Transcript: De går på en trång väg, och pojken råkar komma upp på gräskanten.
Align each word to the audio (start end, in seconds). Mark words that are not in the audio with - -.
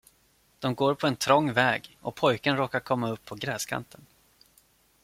De 0.59 0.75
går 0.75 0.95
på 0.95 1.07
en 1.07 1.15
trång 1.15 1.53
väg, 1.53 1.97
och 2.01 2.15
pojken 2.15 2.57
råkar 2.57 2.79
komma 2.79 3.09
upp 3.09 3.25
på 3.25 3.35
gräskanten. 3.35 4.05